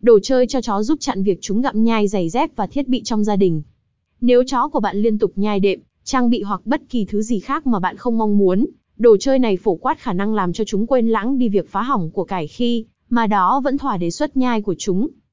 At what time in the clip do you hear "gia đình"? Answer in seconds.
3.24-3.62